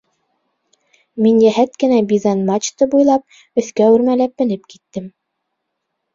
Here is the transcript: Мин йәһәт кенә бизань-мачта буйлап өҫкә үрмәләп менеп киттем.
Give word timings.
Мин 1.25 1.37
йәһәт 1.47 1.77
кенә 1.83 1.99
бизань-мачта 2.13 2.89
буйлап 2.95 3.63
өҫкә 3.63 3.93
үрмәләп 3.99 4.43
менеп 4.45 4.67
киттем. 4.75 5.09